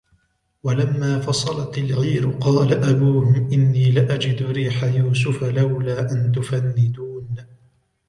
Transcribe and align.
ولما 0.63 1.19
فصلت 1.19 1.77
العير 1.77 2.29
قال 2.31 2.73
أبوهم 2.83 3.35
إني 3.35 3.91
لأجد 3.91 4.43
ريح 4.51 4.83
يوسف 4.83 5.43
لولا 5.43 6.11
أن 6.11 6.31
تفندون 6.31 7.35